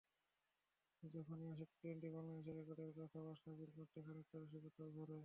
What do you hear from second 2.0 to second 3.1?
বাংলাদেশের রেকর্ডের